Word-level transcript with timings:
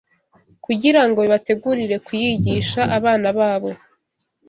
kugira 0.65 1.01
ngo 1.07 1.19
bibategurire 1.25 1.95
kuyigisha 2.05 2.81
abana 2.97 3.29
babo 3.37 3.71